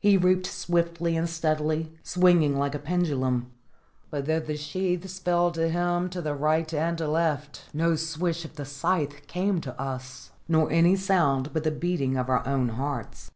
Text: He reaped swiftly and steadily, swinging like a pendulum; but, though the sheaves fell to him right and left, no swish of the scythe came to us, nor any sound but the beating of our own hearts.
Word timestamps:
He 0.00 0.16
reaped 0.16 0.46
swiftly 0.46 1.16
and 1.16 1.28
steadily, 1.30 1.92
swinging 2.02 2.58
like 2.58 2.74
a 2.74 2.80
pendulum; 2.80 3.52
but, 4.10 4.26
though 4.26 4.40
the 4.40 4.56
sheaves 4.56 5.20
fell 5.20 5.52
to 5.52 5.68
him 5.68 6.10
right 6.16 6.74
and 6.74 6.98
left, 6.98 7.66
no 7.72 7.94
swish 7.94 8.44
of 8.44 8.56
the 8.56 8.64
scythe 8.64 9.28
came 9.28 9.60
to 9.60 9.80
us, 9.80 10.32
nor 10.48 10.68
any 10.72 10.96
sound 10.96 11.52
but 11.52 11.62
the 11.62 11.70
beating 11.70 12.16
of 12.16 12.28
our 12.28 12.44
own 12.44 12.70
hearts. 12.70 13.30